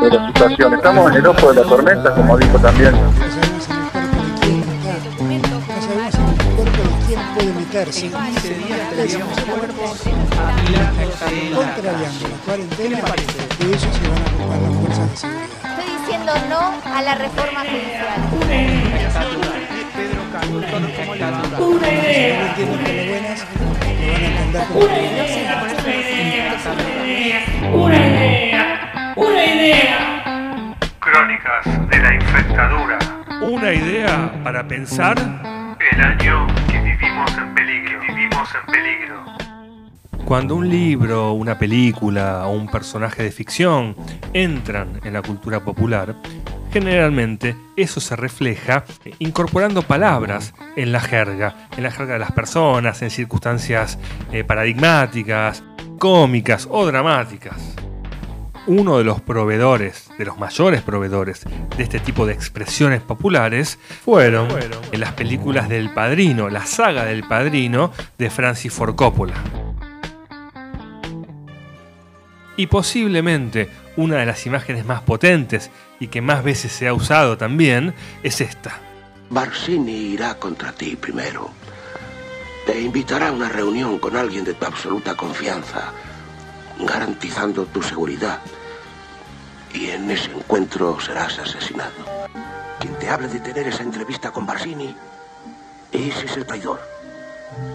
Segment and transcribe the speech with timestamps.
[0.00, 0.74] de la situación.
[0.74, 2.92] Estamos en el ojo de la tormenta, como dijo también.
[2.92, 4.92] No sabemos en el cuerpo de quién está.
[5.28, 8.06] No sabemos en el cuerpo de quién puede meterse.
[11.54, 12.98] Contrariando la cuarentena,
[13.58, 15.48] de ellos se van a ocupar las fuerzas de seguridad.
[15.70, 16.62] Estoy diciendo no
[16.94, 18.18] a la reforma judicial.
[18.30, 18.42] No
[19.54, 19.90] entienden
[22.78, 25.08] por lo buenas, lo van a entender como Una
[27.48, 28.09] idea, una idea.
[31.00, 32.98] Crónicas de la infectadura.
[33.42, 38.00] Una idea para pensar El año que vivimos en peligro.
[38.00, 39.24] Vivimos en peligro.
[40.24, 43.94] Cuando un libro, una película o un personaje de ficción
[44.32, 46.14] entran en la cultura popular,
[46.72, 48.84] generalmente eso se refleja
[49.18, 53.98] incorporando palabras en la jerga, en la jerga de las personas, en circunstancias
[54.32, 55.62] eh, paradigmáticas,
[55.98, 57.76] cómicas o dramáticas.
[58.72, 61.42] Uno de los proveedores, de los mayores proveedores
[61.76, 64.46] de este tipo de expresiones populares, fueron
[64.92, 69.34] en las películas del Padrino, la saga del Padrino de Francis Ford Coppola.
[72.56, 77.36] Y posiblemente una de las imágenes más potentes y que más veces se ha usado
[77.36, 78.78] también es esta.
[79.30, 81.50] Barsini irá contra ti primero.
[82.66, 85.92] Te invitará a una reunión con alguien de tu absoluta confianza,
[86.86, 88.40] garantizando tu seguridad.
[89.72, 92.04] Y en ese encuentro serás asesinado.
[92.80, 94.94] Quien te hable de tener esa entrevista con Barsini,
[95.92, 96.80] ese es el traidor.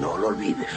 [0.00, 0.70] No lo olvides.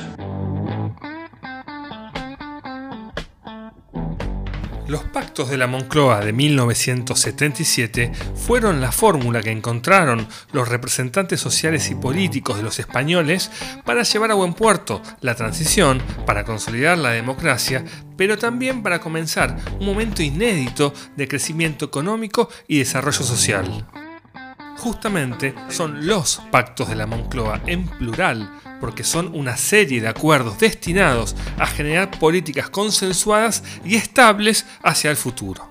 [4.89, 11.91] Los pactos de la Moncloa de 1977 fueron la fórmula que encontraron los representantes sociales
[11.91, 13.51] y políticos de los españoles
[13.85, 17.85] para llevar a buen puerto la transición, para consolidar la democracia,
[18.17, 23.85] pero también para comenzar un momento inédito de crecimiento económico y desarrollo social.
[24.79, 30.57] Justamente son los pactos de la Moncloa en plural, porque son una serie de acuerdos
[30.57, 35.68] destinados a generar políticas consensuadas y estables hacia el futuro.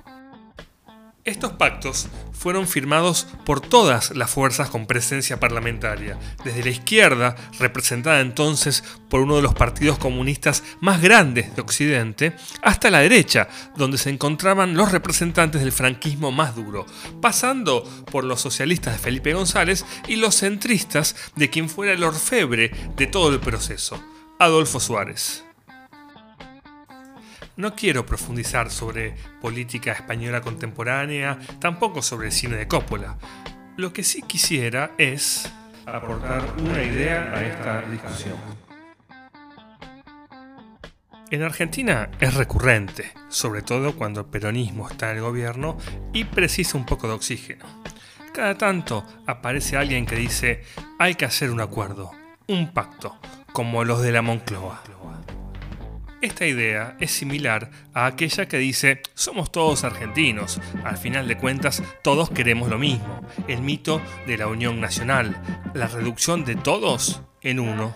[1.29, 8.21] Estos pactos fueron firmados por todas las fuerzas con presencia parlamentaria, desde la izquierda, representada
[8.21, 13.47] entonces por uno de los partidos comunistas más grandes de Occidente, hasta la derecha,
[13.77, 16.87] donde se encontraban los representantes del franquismo más duro,
[17.21, 22.71] pasando por los socialistas de Felipe González y los centristas de quien fuera el orfebre
[22.97, 24.03] de todo el proceso,
[24.39, 25.48] Adolfo Suárez.
[27.59, 33.19] No quiero profundizar sobre política española contemporánea, tampoco sobre el cine de Coppola.
[33.77, 35.53] Lo que sí quisiera es
[35.85, 38.37] aportar una idea a esta discusión.
[41.33, 45.79] En Argentina es recurrente, sobre todo cuando el peronismo está en el gobierno
[46.13, 47.65] y precisa un poco de oxígeno.
[48.33, 50.63] Cada tanto aparece alguien que dice
[51.01, 52.13] hay que hacer un acuerdo,
[52.47, 53.19] un pacto,
[53.53, 54.81] como los de la Moncloa.
[56.21, 61.81] Esta idea es similar a aquella que dice somos todos argentinos, al final de cuentas
[62.03, 65.41] todos queremos lo mismo, el mito de la unión nacional,
[65.75, 67.95] la reducción de todos en uno.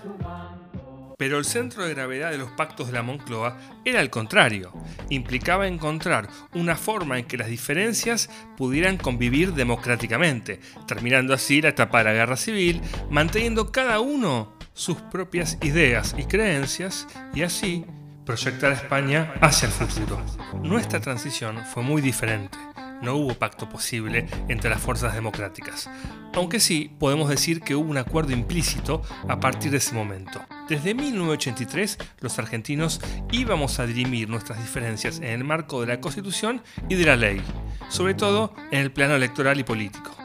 [1.19, 4.73] Pero el centro de gravedad de los pactos de la Moncloa era el contrario,
[5.09, 11.99] implicaba encontrar una forma en que las diferencias pudieran convivir democráticamente, terminando así la etapa
[11.99, 12.81] de la guerra civil,
[13.11, 17.85] manteniendo cada uno sus propias ideas y creencias y así
[18.25, 20.21] proyectar a España hacia el futuro.
[20.63, 22.59] Nuestra transición fue muy diferente.
[23.03, 25.91] No hubo pacto posible entre las fuerzas democráticas,
[26.35, 30.41] aunque sí podemos decir que hubo un acuerdo implícito a partir de ese momento.
[30.69, 33.01] Desde 1983 los argentinos
[33.33, 37.43] íbamos a dirimir nuestras diferencias en el marco de la Constitución y de la ley,
[37.89, 40.22] sobre todo en el plano electoral y político.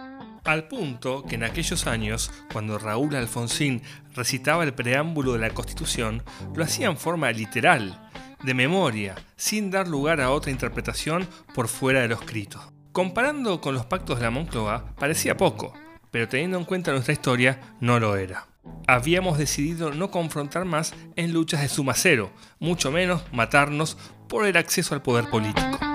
[0.47, 3.81] Al punto que en aquellos años, cuando Raúl Alfonsín
[4.15, 6.23] recitaba el preámbulo de la Constitución,
[6.55, 8.09] lo hacía en forma literal,
[8.41, 12.71] de memoria, sin dar lugar a otra interpretación por fuera de lo escrito.
[12.93, 15.73] Comparando con los pactos de la Moncloa, parecía poco,
[16.11, 18.47] pero teniendo en cuenta nuestra historia, no lo era.
[18.87, 23.97] Habíamos decidido no confrontar más en luchas de suma cero, mucho menos matarnos
[24.29, 25.86] por el acceso al poder político.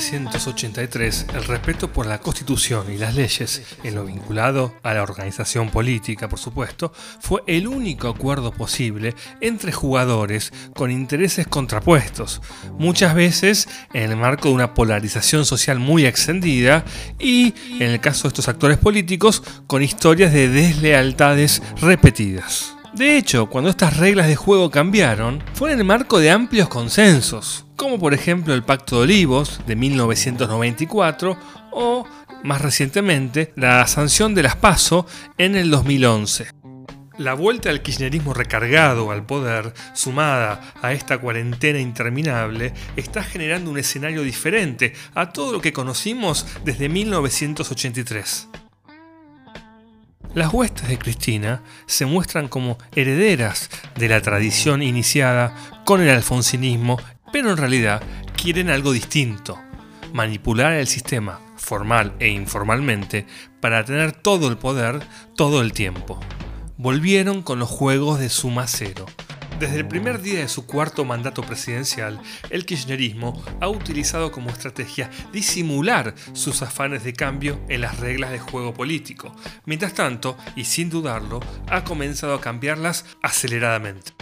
[0.00, 5.68] 1983, el respeto por la Constitución y las leyes, en lo vinculado a la organización
[5.68, 12.40] política, por supuesto, fue el único acuerdo posible entre jugadores con intereses contrapuestos,
[12.78, 16.82] muchas veces en el marco de una polarización social muy extendida
[17.18, 22.79] y, en el caso de estos actores políticos, con historias de deslealtades repetidas.
[22.94, 27.64] De hecho, cuando estas reglas de juego cambiaron, fue en el marco de amplios consensos,
[27.76, 31.36] como por ejemplo el Pacto de Olivos de 1994
[31.70, 32.04] o,
[32.42, 35.06] más recientemente, la sanción de las PASO
[35.38, 36.48] en el 2011.
[37.18, 43.78] La vuelta al kirchnerismo recargado al poder, sumada a esta cuarentena interminable, está generando un
[43.78, 48.48] escenario diferente a todo lo que conocimos desde 1983.
[50.34, 55.54] Las huestes de Cristina se muestran como herederas de la tradición iniciada
[55.84, 56.98] con el alfonsinismo,
[57.32, 58.02] pero en realidad
[58.40, 59.58] quieren algo distinto,
[60.12, 63.26] manipular el sistema, formal e informalmente,
[63.60, 65.00] para tener todo el poder
[65.36, 66.20] todo el tiempo
[66.80, 69.04] volvieron con los juegos de suma cero.
[69.60, 72.18] Desde el primer día de su cuarto mandato presidencial,
[72.48, 78.38] el kirchnerismo ha utilizado como estrategia disimular sus afanes de cambio en las reglas de
[78.38, 79.36] juego político.
[79.66, 84.12] Mientras tanto, y sin dudarlo, ha comenzado a cambiarlas aceleradamente.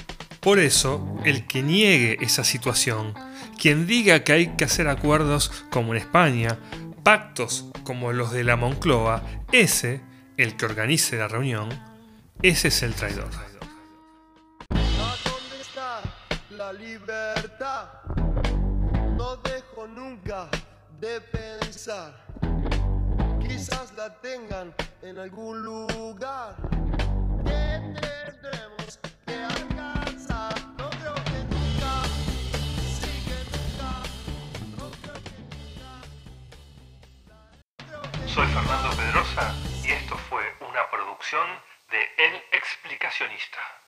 [0.40, 3.14] Por eso, el que niegue esa situación,
[3.56, 6.58] quien diga que hay que hacer acuerdos como en España,
[7.04, 10.00] pactos como los de la Moncloa, ese,
[10.36, 11.68] el que organice la reunión,
[12.42, 13.57] ese es el traidor.
[16.68, 17.88] La libertad?
[19.16, 20.48] No dejo nunca
[21.00, 22.12] de pensar.
[23.40, 26.56] Quizás la tengan en algún lugar.
[27.46, 30.54] ¿Qué tendremos que alcanzar?
[30.76, 31.92] No creo que nunca.
[33.00, 35.12] Sí que que nunca.
[38.26, 39.54] Soy Fernando Pedrosa
[39.84, 41.46] y esto fue una producción
[41.90, 43.58] de El Explicacionista.